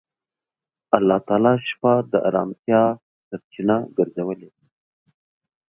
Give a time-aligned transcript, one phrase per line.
[0.97, 2.81] الله تعالی شپه د آرامتیا
[3.27, 4.49] سرچینه ګرځولې.